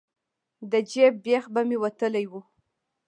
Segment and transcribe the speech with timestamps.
[0.71, 2.33] د جیب بیخ به مې وتلی و.